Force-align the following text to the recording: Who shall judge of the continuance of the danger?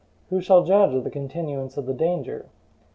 Who 0.31 0.41
shall 0.41 0.63
judge 0.63 0.95
of 0.95 1.03
the 1.03 1.11
continuance 1.11 1.77
of 1.77 1.85
the 1.85 1.93
danger? 1.93 2.47